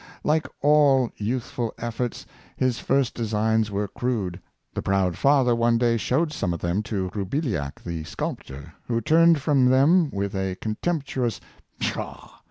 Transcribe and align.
Like 0.23 0.47
all 0.61 1.11
youthful 1.17 1.75
efforts, 1.77 2.25
his 2.57 2.79
first 2.79 3.13
designs 3.13 3.69
were 3.69 3.87
crude. 3.87 4.41
The 4.73 4.81
proud 4.81 5.15
father 5.15 5.55
one 5.55 5.77
day 5.77 5.95
showed 5.97 6.33
some 6.33 6.55
of 6.55 6.59
them 6.59 6.81
to 6.89 7.11
Rou 7.13 7.23
billiac 7.23 7.83
the 7.83 8.03
sculptor, 8.03 8.73
who 8.87 8.99
turned 8.99 9.39
from 9.43 9.65
them 9.67 10.09
with 10.09 10.35
a 10.35 10.55
con 10.59 10.77
temptuous" 10.81 11.39
pshaw! 11.79 12.31